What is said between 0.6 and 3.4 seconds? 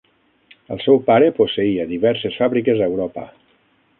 El seu pare posseïa diverses fàbriques a Europa.